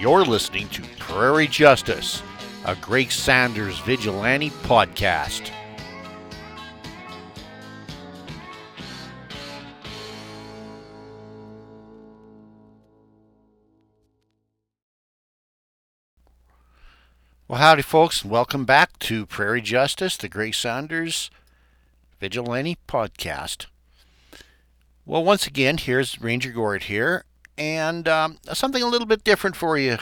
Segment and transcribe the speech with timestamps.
[0.00, 2.22] You're listening to Prairie Justice,
[2.64, 5.50] a Greg Saunders vigilante podcast.
[17.48, 21.28] Well, howdy, folks, and welcome back to Prairie Justice, the Greg Saunders
[22.20, 23.66] Vigilante Podcast.
[25.04, 27.24] Well, once again, here's Ranger Gord here,
[27.58, 29.98] and um, something a little bit different for you.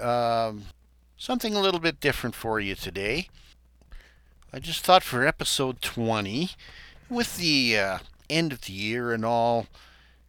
[0.00, 0.64] Um,
[1.16, 3.28] something a little bit different for you today.
[4.52, 6.50] I just thought for episode 20,
[7.10, 7.98] with the uh,
[8.30, 9.66] end of the year and all,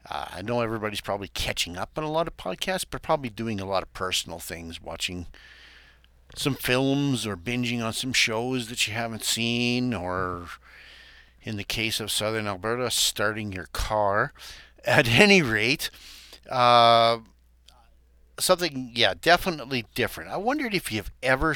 [0.09, 3.59] uh, I know everybody's probably catching up on a lot of podcasts, but probably doing
[3.59, 5.27] a lot of personal things, watching
[6.35, 10.47] some films or binging on some shows that you haven't seen, or
[11.43, 14.33] in the case of Southern Alberta, starting your car.
[14.85, 15.89] At any rate,
[16.49, 17.19] uh,
[18.39, 20.31] something, yeah, definitely different.
[20.31, 21.55] I wondered if you've ever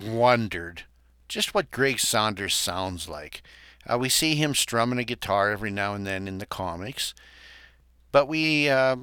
[0.00, 0.84] wondered
[1.28, 3.42] just what Greg Saunders sounds like.
[3.88, 7.14] Uh, we see him strumming a guitar every now and then in the comics,
[8.12, 8.96] but we uh,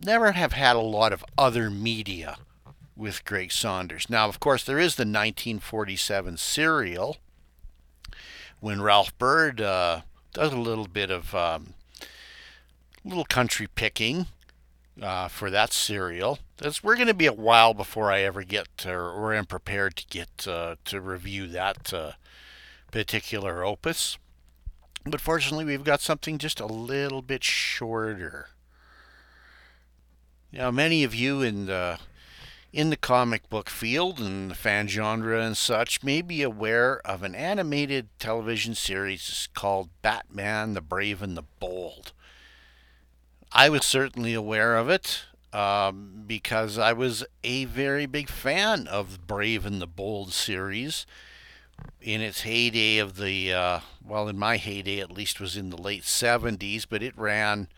[0.00, 2.36] never have had a lot of other media
[2.96, 4.10] with Greg Saunders.
[4.10, 7.18] Now, of course, there is the 1947 serial
[8.60, 11.74] when Ralph Byrd uh, does a little bit of um,
[13.04, 14.26] little country picking
[15.00, 16.38] uh, for that serial.
[16.56, 19.96] That's, we're going to be a while before I ever get to, or am prepared
[19.96, 22.12] to get uh, to review that uh,
[22.90, 24.18] particular opus.
[25.04, 28.48] But fortunately, we've got something just a little bit shorter.
[30.52, 31.98] Now, many of you in the
[32.70, 37.22] in the comic book field and the fan genre and such may be aware of
[37.22, 42.12] an animated television series called Batman the Brave and the Bold.
[43.52, 49.26] I was certainly aware of it um, because I was a very big fan of
[49.26, 51.06] Brave and the Bold series
[52.00, 55.80] in its heyday of the, uh, well, in my heyday at least was in the
[55.80, 57.68] late 70s, but it ran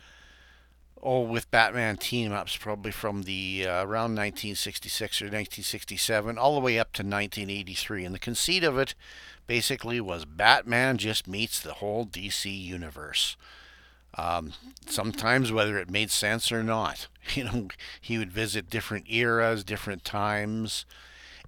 [1.03, 6.61] oh, with Batman team ups, probably from the uh, around 1966 or 1967, all the
[6.61, 8.05] way up to 1983.
[8.05, 8.95] And the conceit of it
[9.47, 13.37] basically was Batman just meets the whole DC universe.
[14.17, 14.53] Um,
[14.87, 17.69] sometimes, whether it made sense or not, you know,
[18.01, 20.85] he would visit different eras, different times,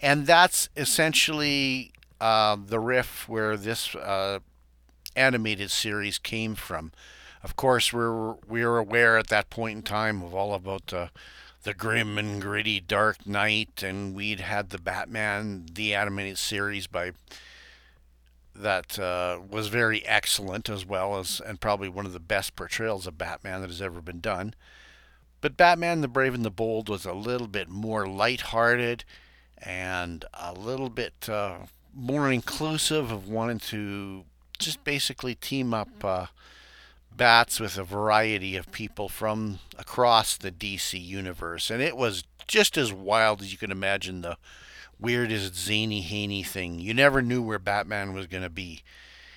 [0.01, 4.39] and that's essentially uh, the riff where this uh,
[5.17, 6.93] animated series came from.
[7.43, 11.09] Of course, we're we were aware at that point in time of all about uh,
[11.65, 17.13] the grim and gritty Dark Knight, and we'd had the Batman the animated series by
[18.55, 23.07] that uh, was very excellent as well as and probably one of the best portrayals
[23.07, 24.55] of Batman that has ever been done.
[25.41, 29.05] But Batman the Brave and the Bold was a little bit more light-hearted
[29.59, 31.59] and a little bit uh,
[31.95, 34.25] more inclusive of wanting to
[34.59, 36.27] just basically team up uh,
[37.17, 42.77] bats with a variety of people from across the DC universe, and it was just
[42.77, 44.37] as wild as you can imagine the
[45.03, 46.79] weirdest zany haney thing.
[46.79, 48.83] You never knew where Batman was going to be,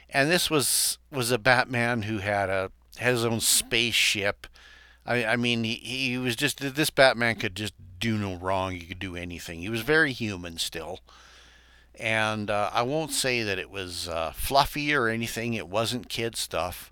[0.10, 4.48] and this was was a Batman who had a had his own spaceship.
[5.06, 8.72] I, I mean, he, he was just this Batman could just do no wrong.
[8.74, 9.60] He could do anything.
[9.60, 11.00] He was very human still.
[11.98, 15.54] And uh, I won't say that it was uh, fluffy or anything.
[15.54, 16.92] It wasn't kid stuff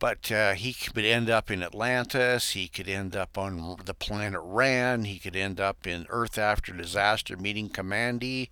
[0.00, 2.50] but uh, he could end up in Atlantis.
[2.50, 5.04] He could end up on the planet Rann.
[5.04, 8.48] He could end up in Earth After Disaster meeting Kamandi.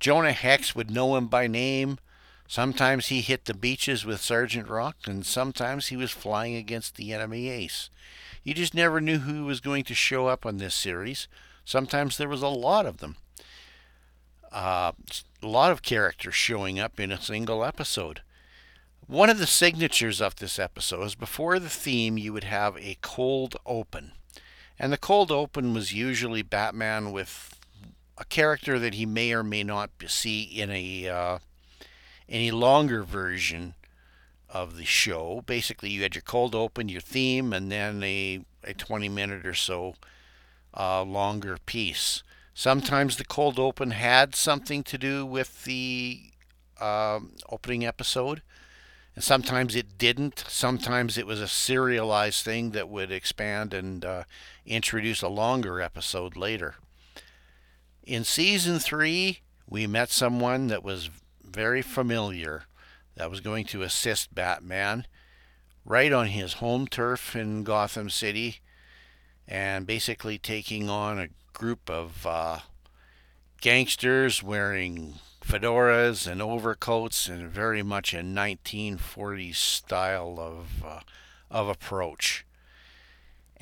[0.00, 1.98] Jonah Hex would know him by name.
[2.46, 7.12] Sometimes he hit the beaches with Sergeant Rock, and sometimes he was flying against the
[7.12, 7.90] enemy ace.
[8.44, 11.26] You just never knew who was going to show up on this series.
[11.64, 13.16] Sometimes there was a lot of them.
[14.52, 14.92] Uh,
[15.42, 18.20] a lot of characters showing up in a single episode.
[19.06, 22.96] One of the signatures of this episode is before the theme, you would have a
[23.02, 24.12] cold open.
[24.78, 27.60] And the cold open was usually Batman with
[28.16, 31.38] a character that he may or may not see in a uh,
[32.30, 33.74] any longer version
[34.48, 35.42] of the show.
[35.44, 39.54] Basically, you had your cold open, your theme, and then a, a 20 minute or
[39.54, 39.96] so
[40.74, 42.22] uh, longer piece.
[42.54, 46.22] Sometimes the cold open had something to do with the
[46.80, 48.40] um, opening episode
[49.14, 50.44] and sometimes it didn't.
[50.48, 54.24] Sometimes it was a serialized thing that would expand and uh,
[54.66, 56.74] introduce a longer episode later.
[58.02, 61.10] In season three, we met someone that was
[61.42, 62.64] very familiar
[63.16, 65.06] that was going to assist Batman
[65.84, 68.60] right on his home turf in Gotham City.
[69.46, 72.58] and basically taking on a group of uh,
[73.60, 75.14] gangsters wearing
[75.46, 81.00] fedoras and overcoats and very much a 1940s style of uh,
[81.50, 82.44] of approach.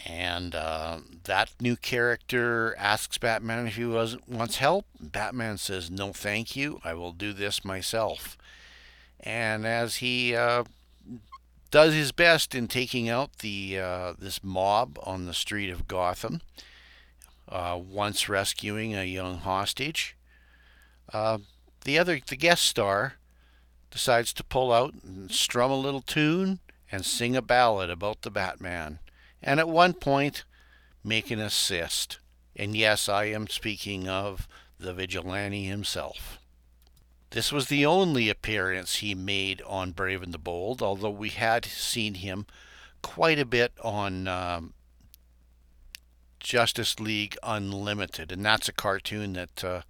[0.05, 4.87] And uh, that new character asks Batman if he was, wants help.
[4.99, 6.81] Batman says, No, thank you.
[6.83, 8.37] I will do this myself.
[9.21, 10.65] And as he uh,
[11.71, 16.41] does his best in taking out the uh, this mob on the street of Gotham,
[17.49, 20.17] uh, once rescuing a young hostage,
[21.13, 21.39] uh,
[21.85, 23.15] the other the guest star
[23.91, 28.31] decides to pull out and strum a little tune and sing a ballad about the
[28.31, 28.99] Batman
[29.43, 30.45] and at one point
[31.05, 32.19] make an assist.
[32.55, 34.47] And yes, I am speaking of
[34.79, 36.39] the vigilante himself.
[37.31, 41.65] This was the only appearance he made on Brave and the Bold, although we had
[41.65, 42.47] seen him
[43.01, 44.75] quite a bit on um,
[46.41, 49.81] Justice League Unlimited, and that's a cartoon that uh,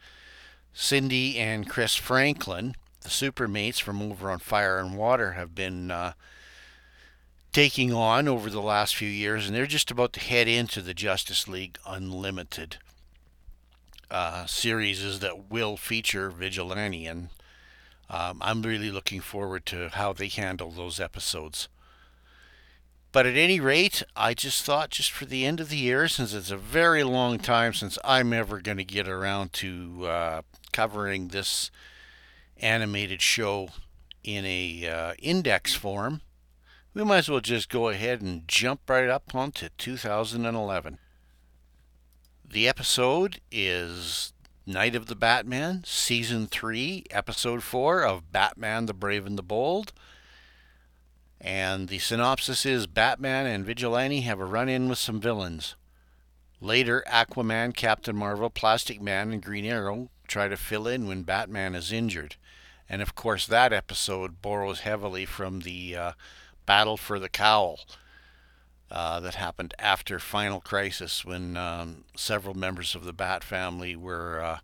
[0.73, 6.13] Cindy and Chris Franklin, the supermates from over on Fire and Water, have been uh,
[7.53, 10.95] taking on over the last few years, and they're just about to head into the
[10.95, 12.79] Justice League Unlimited
[14.11, 17.29] uh, series that will feature Vigilante, and
[18.09, 21.69] um, I'm really looking forward to how they handle those episodes.
[23.13, 26.33] But at any rate, I just thought, just for the end of the year, since
[26.33, 30.43] it's a very long time since I'm ever going to get around to uh,
[30.73, 31.71] covering this
[32.57, 33.69] animated show
[34.25, 36.23] in a uh, index form,
[36.95, 40.99] we might as well just go ahead and jump right up onto 2011.
[42.49, 44.33] The episode is
[44.67, 49.93] Night of the Batman, Season 3, Episode 4 of Batman the Brave and the Bold.
[51.45, 55.75] And the synopsis is Batman and Vigilante have a run in with some villains.
[56.61, 61.75] Later, Aquaman, Captain Marvel, Plastic Man, and Green Arrow try to fill in when Batman
[61.75, 62.37] is injured.
[62.89, 66.13] And of course, that episode borrows heavily from the uh,
[66.65, 67.81] battle for the cowl
[68.89, 74.41] uh, that happened after Final Crisis when um, several members of the Bat family were
[74.41, 74.59] uh,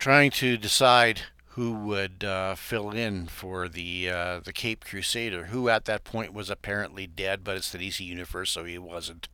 [0.00, 1.22] trying to decide
[1.54, 6.32] who would uh, fill in for the uh, the Cape Crusader, who at that point
[6.32, 9.28] was apparently dead, but it's the DC universe, so he wasn't.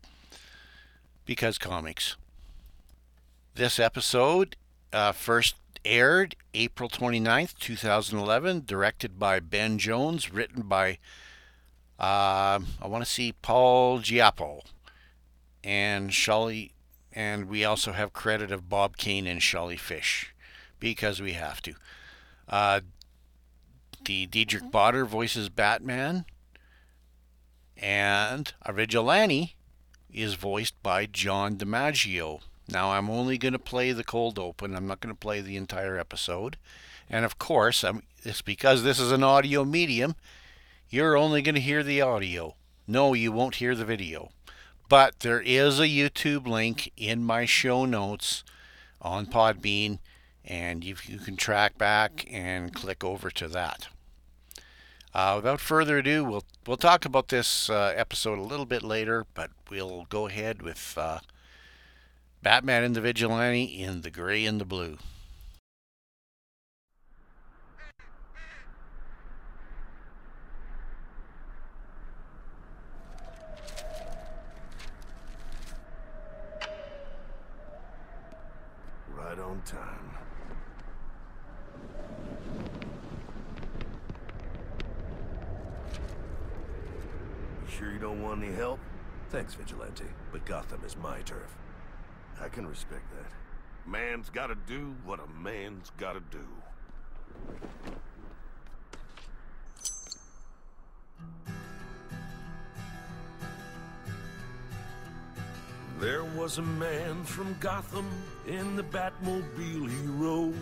[1.24, 2.16] Because comics.
[3.54, 4.56] This episode
[4.92, 10.98] uh, first aired April 29th, 2011, directed by Ben Jones, written by,
[12.00, 14.62] uh, I want to see Paul Giappo
[15.62, 16.72] and Shelley,
[17.12, 20.34] and we also have credit of Bob Kane and Shelley Fish
[20.80, 21.74] because we have to.
[22.48, 22.80] Uh,
[24.04, 26.24] the Diedrich Bader voices Batman,
[27.76, 29.56] and a vigilante
[30.10, 32.40] is voiced by John DiMaggio.
[32.70, 34.74] Now, I'm only going to play the cold open.
[34.74, 36.56] I'm not going to play the entire episode.
[37.08, 40.14] And of course, I'm, it's because this is an audio medium,
[40.90, 42.54] you're only going to hear the audio.
[42.86, 44.30] No, you won't hear the video.
[44.88, 48.42] But there is a YouTube link in my show notes
[49.00, 49.98] on Podbean,
[50.48, 53.88] and you, you can track back and click over to that.
[55.14, 59.26] Uh, without further ado, we'll we'll talk about this uh, episode a little bit later,
[59.34, 61.18] but we'll go ahead with uh,
[62.42, 64.99] Batman and the Vigilante in the gray and the blue.
[79.14, 80.27] Right on time.
[87.78, 88.80] Sure you don't want any help?
[89.30, 91.56] Thanks, Vigilante, but Gotham is my turf.
[92.40, 93.30] I can respect that.
[93.88, 96.44] Man's gotta do what a man's gotta do.
[106.00, 108.08] There was a man from Gotham
[108.47, 110.54] in the Batmobile he rode,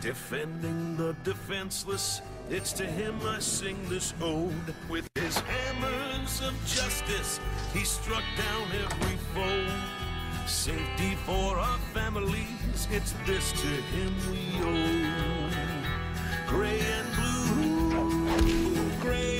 [0.00, 2.20] defending the defenseless.
[2.50, 4.74] It's to him I sing this ode.
[4.88, 5.38] With his
[6.26, 7.38] of justice,
[7.72, 9.66] he struck down every foe.
[10.46, 15.50] Safety for our families, it's this to him we owe.
[16.48, 19.35] Gray and blue, gray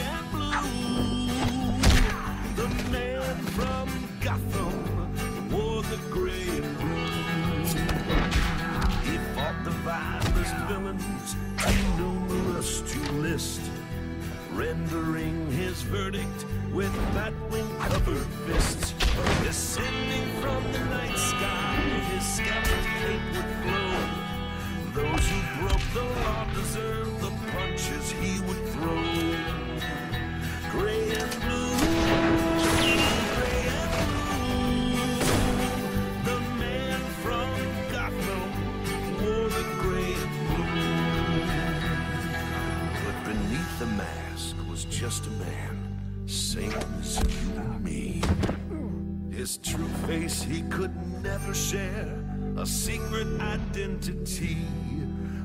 [53.71, 54.59] identity.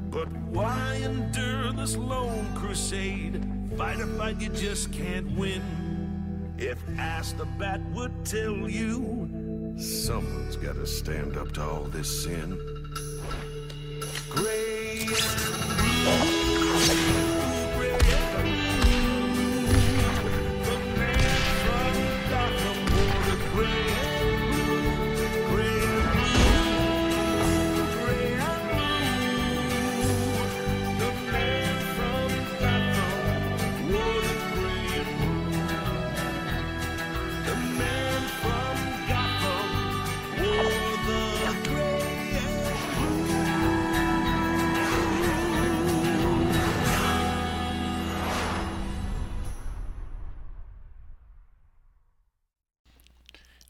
[0.09, 3.43] But why endure this lone crusade?
[3.77, 5.61] Fight a fight you just can't win.
[6.57, 12.59] If asked, the bat would tell you someone's gotta stand up to all this sin.
[14.29, 15.07] Gray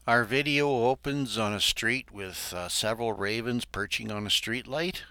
[0.04, 5.04] Our video opens on a street with uh, several ravens perching on a street light.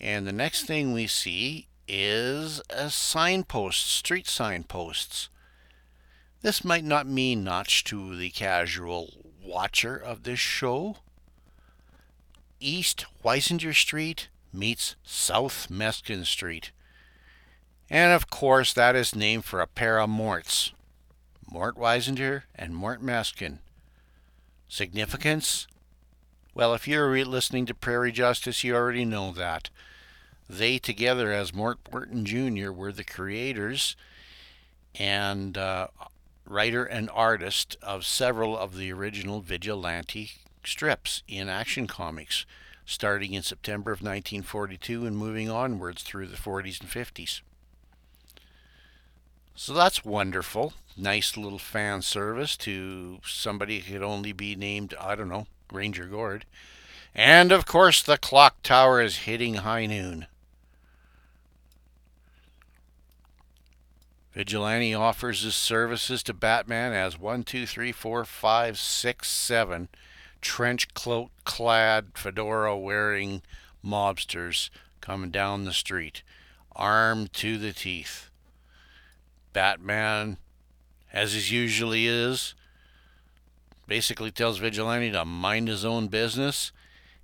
[0.00, 5.28] And the next thing we see is a signpost, street signposts.
[6.40, 9.12] This might not mean much to the casual
[9.44, 10.96] watcher of this show.
[12.60, 16.70] East Weisinger Street meets South Meskin Street.
[17.90, 20.72] And of course, that is named for a pair of Morts.
[21.50, 23.58] Mort Weisinger and Mort Meskin.
[24.68, 25.66] Significance?
[26.54, 29.70] Well, if you're listening to Prairie Justice, you already know that.
[30.48, 33.96] They, together as Mort Morton Jr., were the creators
[34.98, 35.88] and uh,
[36.44, 40.32] writer and artist of several of the original vigilante
[40.64, 42.46] strips in Action Comics,
[42.84, 47.40] starting in September of 1942 and moving onwards through the 40s and 50s.
[49.54, 50.72] So that's wonderful.
[50.96, 56.06] Nice little fan service to somebody who could only be named, I don't know, Ranger
[56.06, 56.44] Gord.
[57.14, 60.26] And of course, the clock tower is hitting high noon.
[64.32, 69.88] Vigilante offers his services to Batman as one, two, three, four, five, six, seven
[70.40, 73.42] trench coat clad, fedora wearing
[73.84, 76.22] mobsters coming down the street,
[76.74, 78.29] armed to the teeth.
[79.52, 80.38] Batman,
[81.12, 82.54] as he usually is,
[83.86, 86.72] basically tells Vigilante to mind his own business,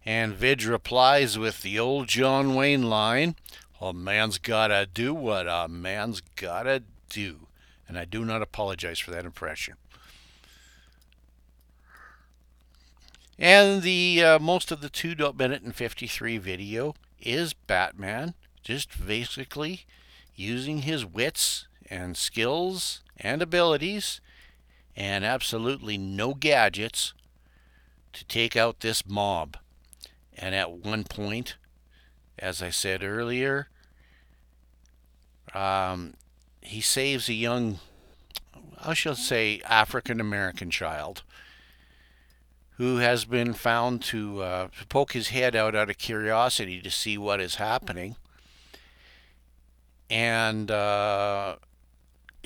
[0.04, 3.36] and Vig replies with the old John Wayne line
[3.80, 7.46] A man's gotta do what a man's gotta do.
[7.88, 9.74] And I do not apologize for that impression.
[13.38, 19.84] And the uh, most of the two minute and 53 video is Batman just basically
[20.34, 24.20] using his wits and skills and abilities
[24.96, 27.12] and absolutely no gadgets
[28.12, 29.56] to take out this mob.
[30.36, 31.56] And at one point,
[32.38, 33.68] as I said earlier,
[35.54, 36.14] um,
[36.60, 37.78] he saves a young,
[38.82, 41.22] I shall say, African American child
[42.76, 47.16] who has been found to uh, poke his head out out of curiosity to see
[47.16, 48.16] what is happening
[50.08, 51.56] and uh,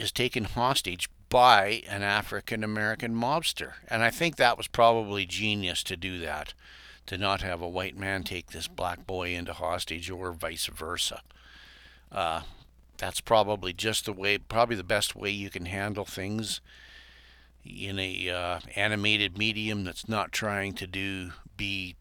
[0.00, 3.75] is taken hostage by an African American mobster.
[3.88, 6.54] And I think that was probably genius to do that,
[7.07, 11.23] to not have a white man take this black boy into hostage or vice versa.
[12.11, 12.42] Uh,
[12.99, 16.61] that's probably just the way, probably the best way you can handle things
[17.64, 21.95] in a uh, animated medium that's not trying to do be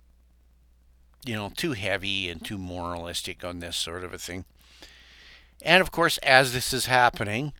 [1.26, 4.46] you know too heavy and too moralistic on this sort of a thing
[5.62, 7.52] and of course as this is happening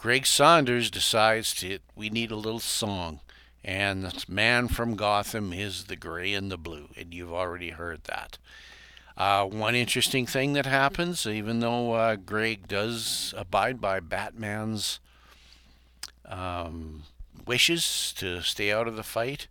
[0.00, 3.20] greg saunders decides to we need a little song
[3.62, 8.02] and the man from gotham is the gray and the blue and you've already heard
[8.04, 8.38] that
[9.16, 15.00] uh, one interesting thing that happens even though uh, greg does abide by batman's
[16.30, 17.02] um,
[17.46, 19.48] wishes to stay out of the fight.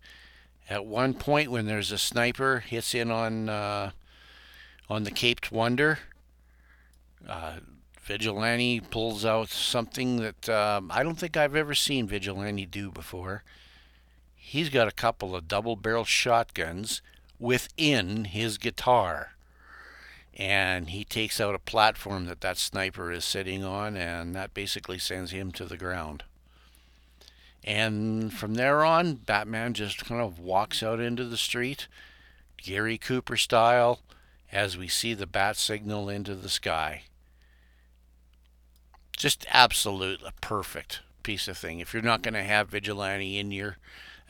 [0.70, 3.91] At one point, when there's a sniper hits in on uh,
[4.89, 6.00] on the Caped Wonder,
[7.27, 7.58] uh,
[8.10, 13.44] Vigilante pulls out something that um, I don't think I've ever seen Vigilante do before.
[14.36, 17.04] He's got a couple of double barrel shotguns
[17.38, 19.34] within his guitar.
[20.34, 24.98] And he takes out a platform that that sniper is sitting on, and that basically
[24.98, 26.24] sends him to the ground.
[27.63, 31.88] And from there on, Batman just kind of walks out into the street,
[32.58, 34.00] Gary Cooper style,
[34.51, 37.04] as we see the bat signal into the sky.
[39.19, 41.79] Just absolute perfect piece of thing.
[41.79, 43.75] If you're not going to have Vigilante in your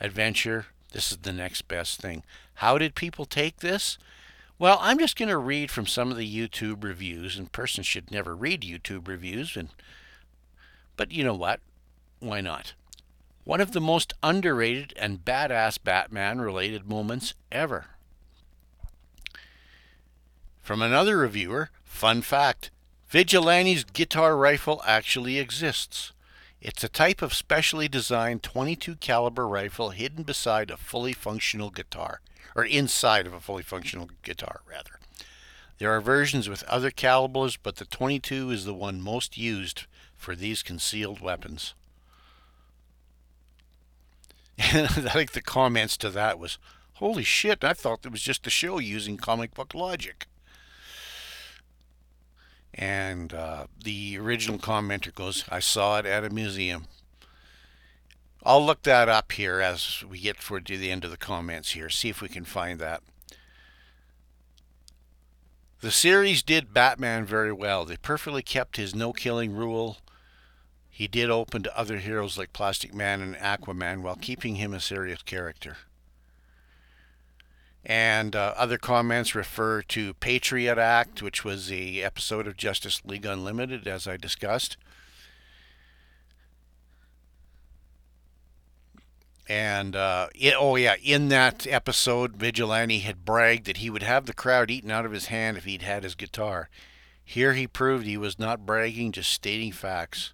[0.00, 2.24] adventure, this is the next best thing.
[2.54, 3.98] How did people take this?
[4.58, 8.10] Well, I'm just going to read from some of the YouTube reviews, and persons should
[8.10, 9.68] never read YouTube reviews, and
[10.96, 11.60] but you know what?
[12.18, 12.74] Why not?
[13.44, 17.86] One of the most underrated and badass Batman related moments ever.
[20.60, 22.70] From another reviewer, fun fact
[23.10, 26.12] Vigilante's guitar rifle actually exists.
[26.60, 32.20] It's a type of specially designed 22 caliber rifle hidden beside a fully functional guitar,
[32.54, 35.00] or inside of a fully functional guitar rather.
[35.78, 39.86] There are versions with other calibers, but the 22 is the one most used
[40.16, 41.74] for these concealed weapons.
[44.60, 46.58] I think the comments to that was,
[46.94, 47.64] "Holy shit!
[47.64, 50.28] I thought it was just a show using comic book logic."
[52.74, 56.86] And uh, the original commenter goes, I saw it at a museum.
[58.42, 61.90] I'll look that up here as we get toward the end of the comments here,
[61.90, 63.02] see if we can find that.
[65.80, 67.84] The series did Batman very well.
[67.84, 69.98] They perfectly kept his no killing rule.
[70.88, 74.80] He did open to other heroes like Plastic Man and Aquaman while keeping him a
[74.80, 75.78] serious character.
[77.84, 83.24] And uh, other comments refer to Patriot Act, which was the episode of Justice League
[83.24, 84.76] Unlimited, as I discussed.
[89.48, 94.26] And uh, it, oh yeah, in that episode, Vigilante had bragged that he would have
[94.26, 96.68] the crowd eaten out of his hand if he'd had his guitar.
[97.24, 100.32] Here he proved he was not bragging, just stating facts.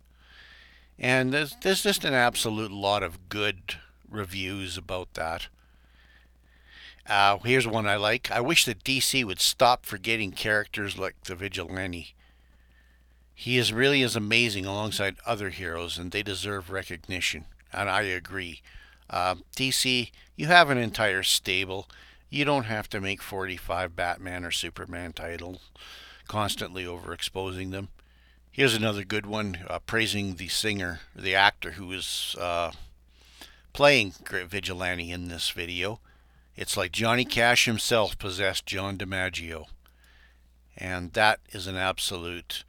[0.98, 3.76] And there's, there's just an absolute lot of good
[4.08, 5.48] reviews about that.
[7.08, 8.30] Uh, here's one I like.
[8.30, 12.14] I wish that DC would stop forgetting characters like the Vigilante.
[13.34, 17.44] He is really is amazing alongside other heroes, and they deserve recognition.
[17.72, 18.62] And I agree.
[19.08, 21.88] Uh, DC, you have an entire stable.
[22.28, 25.70] You don't have to make 45 Batman or Superman titles,
[26.26, 27.88] constantly overexposing them.
[28.50, 32.72] Here's another good one uh, praising the singer, the actor who is uh,
[33.72, 34.14] playing
[34.48, 36.00] Vigilante in this video.
[36.56, 39.66] It's like Johnny Cash himself possessed John DiMaggio.
[40.76, 42.64] And that is an absolute,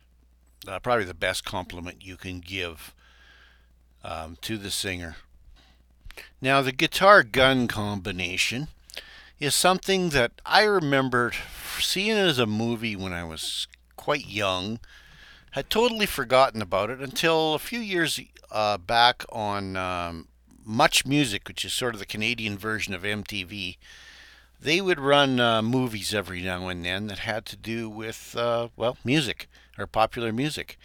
[0.67, 2.93] uh, probably the best compliment you can give
[4.03, 5.15] um, to the singer.
[6.41, 8.67] Now, the guitar gun combination
[9.39, 11.35] is something that I remembered
[11.79, 14.79] seeing as a movie when I was quite young.
[15.51, 18.19] Had totally forgotten about it until a few years
[18.51, 20.27] uh, back on um,
[20.67, 23.77] MuchMusic, which is sort of the Canadian version of MTV,
[24.59, 28.69] they would run uh, movies every now and then that had to do with, uh,
[28.75, 30.77] well, music or popular music.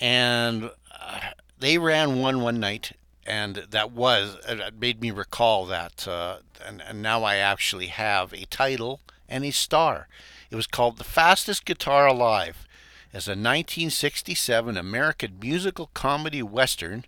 [0.00, 1.20] And uh,
[1.58, 2.92] they ran one one night,
[3.26, 6.06] and that was, it made me recall that.
[6.06, 10.08] Uh, and, and now I actually have a title and a star.
[10.50, 12.66] It was called The Fastest Guitar Alive
[13.14, 17.04] as a 1967 American musical comedy western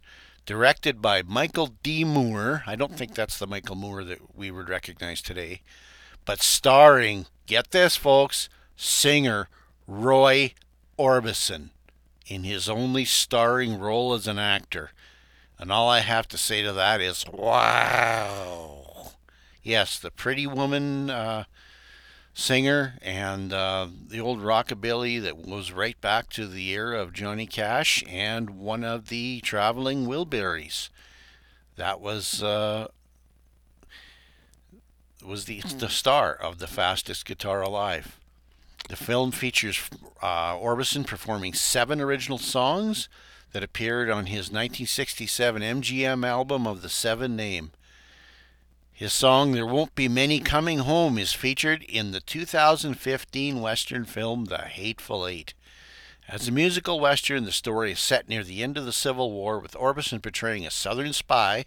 [0.47, 2.05] directed by Michael D.
[2.05, 2.63] Moore.
[2.67, 5.63] I don't think that's the Michael Moore that we would recognize today,
[6.25, 9.49] but starring, get this, folks, singer
[9.87, 10.55] Roy
[10.99, 11.71] Orbison
[12.27, 14.91] in his only starring role as an actor.
[15.59, 19.13] And all I have to say to that is, wow.
[19.63, 21.45] Yes, the pretty woman uh,
[22.35, 27.47] singer and uh, the old rockabilly that was right back to the era of Johnny
[27.47, 30.91] Cash and one of the traveling Wilburys.
[31.77, 32.89] That was uh,
[35.25, 38.19] was the the star of the fastest guitar alive.
[38.89, 39.81] The film features
[40.21, 43.09] uh, Orbison performing seven original songs
[43.53, 47.71] that appeared on his 1967 MGM album of the Seven Name.
[48.97, 54.45] His song There Won't Be Many Coming Home is featured in the 2015 Western film
[54.45, 55.53] The Hateful Eight.
[56.29, 59.59] As a musical Western, the story is set near the end of the Civil War,
[59.59, 61.65] with Orbison portraying a Southern spy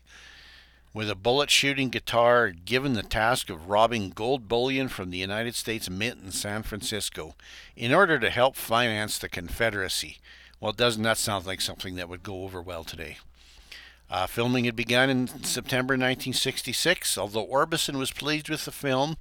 [0.93, 5.53] with a bullet shooting guitar given the task of robbing gold bullion from the United
[5.53, 7.35] States Mint in San Francisco
[7.75, 10.19] in order to help finance the Confederacy.
[10.61, 13.17] Well, doesn't that sound like something that would go over well today?
[14.09, 17.17] Uh, filming had begun in September 1966.
[17.17, 19.17] Although Orbison was pleased with the film,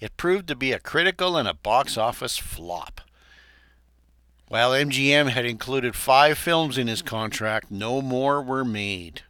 [0.00, 3.00] it proved to be a critical and a box office flop.
[4.48, 9.22] While MGM had included five films in his contract, no more were made.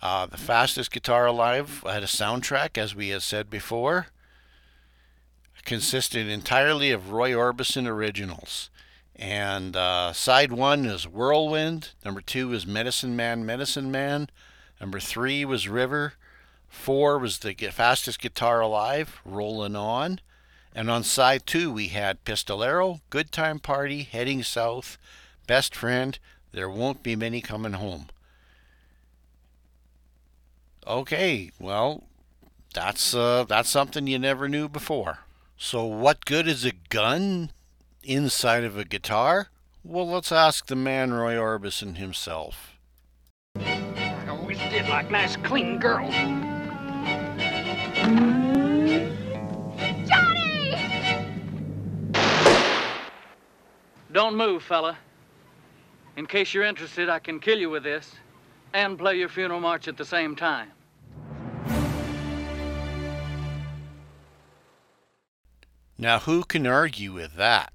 [0.00, 4.08] Uh, the Fastest Guitar Alive had a soundtrack, as we had said before,
[5.64, 8.70] consisted entirely of Roy Orbison originals.
[9.18, 11.90] And uh, side one is Whirlwind.
[12.04, 14.28] Number two is Medicine Man, Medicine Man.
[14.78, 16.14] Number three was River.
[16.68, 20.20] Four was the fastest guitar alive, Rolling On.
[20.74, 24.98] And on side two, we had Pistolero, Good Time Party, Heading South,
[25.46, 26.18] Best Friend,
[26.52, 28.08] There Won't Be Many Coming Home.
[30.86, 32.04] Okay, well,
[32.74, 35.20] that's uh, that's something you never knew before.
[35.56, 37.50] So, what good is a gun
[38.06, 39.48] inside of a guitar?
[39.82, 42.78] Well, let's ask the man Roy Orbison himself.
[43.56, 46.14] I always did like nice, clean girls.
[50.08, 50.72] Johnny!
[54.12, 54.98] Don't move, fella.
[56.16, 58.12] In case you're interested, I can kill you with this
[58.72, 60.72] and play your funeral march at the same time.
[65.98, 67.72] Now, who can argue with that?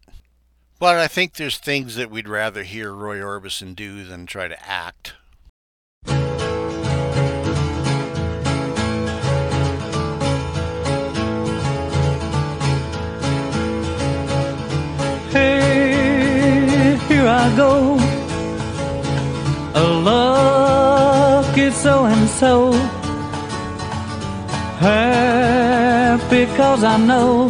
[0.82, 4.58] But I think there's things that we'd rather hear Roy Orbison do than try to
[4.68, 5.14] act.
[15.30, 18.00] Hey, here I go.
[19.76, 22.72] A lucky so and so.
[24.80, 27.50] Happy cause I know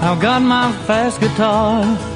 [0.00, 2.07] I've got my fast guitar.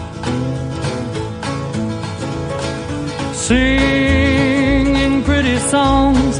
[3.49, 6.39] Singing pretty songs,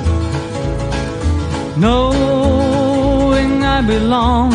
[1.77, 4.53] knowing I belong.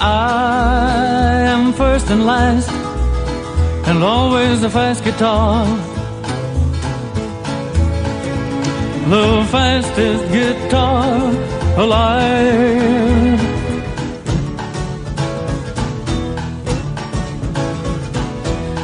[0.00, 2.72] I am first and last,
[3.86, 5.64] and always the fast guitar.
[9.14, 11.30] The fastest guitar
[11.78, 13.51] alive.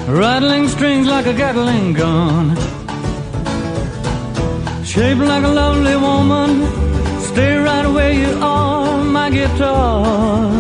[0.08, 2.56] Rattling strings like a Gatling gun.
[4.82, 6.66] Shaped like a lovely woman.
[7.20, 9.04] Stay right where you are.
[9.04, 10.50] My guitar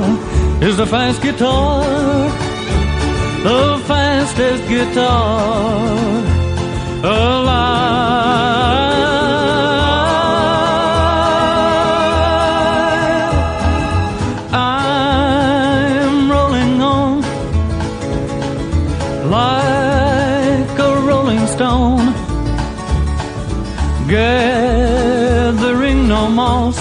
[0.62, 1.82] is the fast guitar.
[3.42, 5.96] The fastest guitar
[7.02, 9.07] alive.
[19.24, 22.12] Like a rolling stone,
[24.08, 26.78] gathering no moss.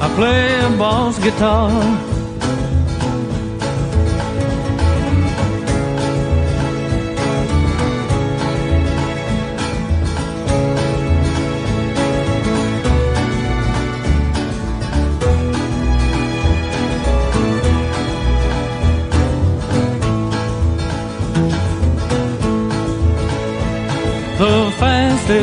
[0.00, 2.13] I play a boss guitar.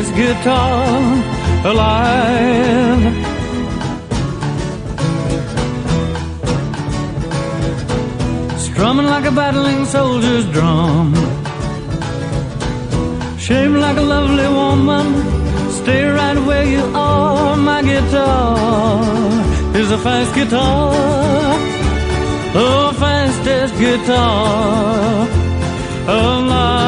[0.02, 0.94] Fastest guitar
[1.64, 3.02] alive.
[8.58, 11.14] Strumming like a battling soldier's drum.
[13.38, 15.06] Shaped like a lovely woman.
[15.70, 17.56] Stay right where you are.
[17.56, 19.06] My guitar
[19.76, 20.92] is a fast guitar.
[22.52, 25.28] The fastest guitar
[26.08, 26.82] alive.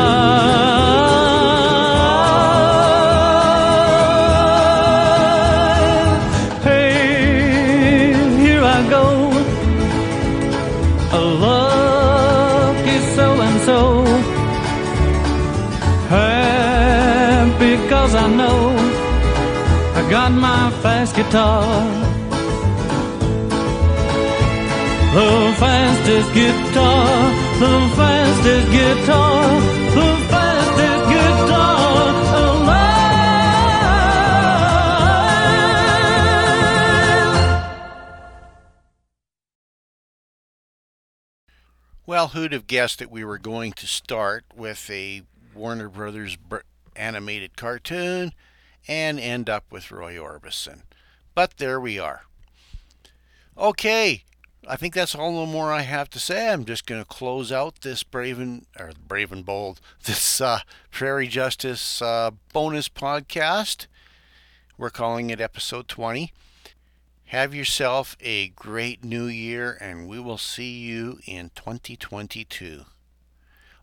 [18.04, 18.76] Cause I know
[19.94, 21.64] I got my fast guitar.
[25.14, 29.60] The fastest guitar, the fastest guitar,
[29.96, 32.08] the fastest guitar
[32.44, 32.84] alive.
[42.04, 45.22] Well, who'd have guessed that we were going to start with a
[45.54, 46.58] Warner Brothers br-
[46.96, 48.32] animated cartoon
[48.86, 50.82] and end up with Roy Orbison.
[51.34, 52.22] But there we are.
[53.56, 54.24] Okay,
[54.66, 56.48] I think that's all the more I have to say.
[56.48, 60.60] I'm just going to close out this brave and or brave and bold this uh,
[60.90, 63.86] Prairie Justice uh, bonus podcast.
[64.76, 66.32] We're calling it episode 20.
[67.26, 72.84] Have yourself a great new year, and we will see you in 2022.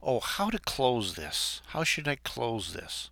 [0.04, 1.62] Oh, how to close this?
[1.68, 3.12] How should I close this?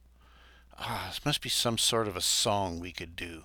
[0.79, 3.43] Ah, this must be some sort of a song we could do.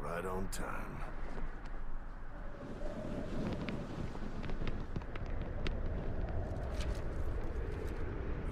[0.00, 1.02] Right on time.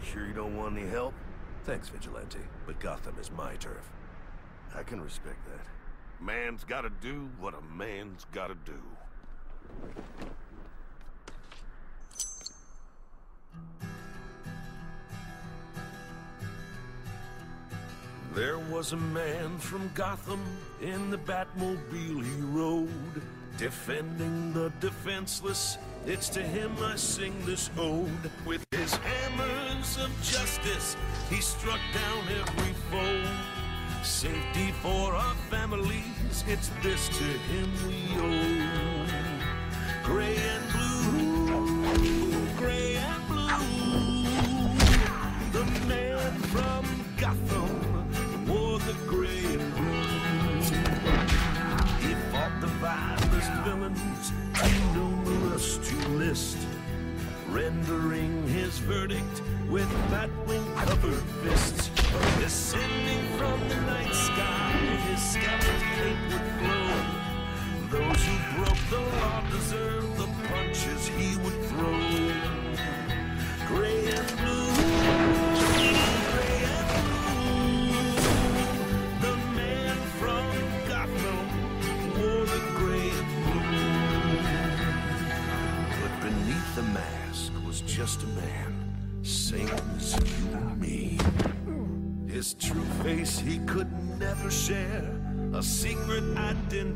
[0.01, 1.13] You sure you don't want any help?
[1.65, 3.91] Thanks, Vigilante, but Gotham is my turf.
[4.75, 6.25] I can respect that.
[6.25, 8.79] Man's gotta do what a man's gotta do.
[18.35, 20.43] There was a man from Gotham
[20.81, 23.23] in the Batmobile he rode,
[23.59, 25.79] defending the defenseless.
[26.07, 28.31] It's to him I sing this ode.
[28.47, 28.95] With his
[29.87, 30.97] hammers of justice,
[31.31, 33.25] he struck down every foe.
[34.03, 39.07] Safety for our families, it's this to him we owe.
[40.05, 44.23] Gray and blue, gray and blue.
[45.53, 46.85] The man from
[47.17, 50.63] Gotham wore the gray and blue.
[52.07, 54.33] He fought the vilest villains,
[57.57, 59.41] rendering his verdict
[59.71, 61.89] with batwing covered fists.
[62.39, 62.86] Descending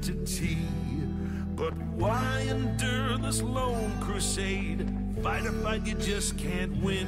[0.00, 0.56] identity.
[1.54, 4.88] But why endure this lone crusade?
[5.22, 7.06] Fight a fight you just can't win.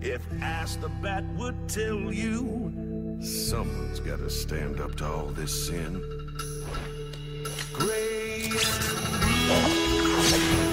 [0.00, 6.00] If asked, the bat would tell you someone's gotta stand up to all this sin.
[7.72, 8.50] Gray
[9.50, 10.67] and